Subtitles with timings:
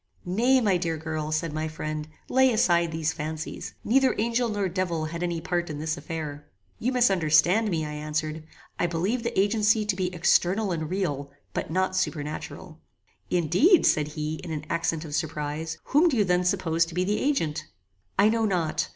[0.25, 3.75] "Nay, my dear girl," said my friend, "lay aside these fancies.
[3.83, 6.47] Neither angel nor devil had any part in this affair."
[6.79, 8.43] "You misunderstand me," I answered;
[8.79, 12.81] "I believe the agency to be external and real, but not supernatural."
[13.29, 15.77] "Indeed!" said he, in an accent of surprize.
[15.83, 17.65] "Whom do you then suppose to be the agent?"
[18.17, 18.89] "I know not.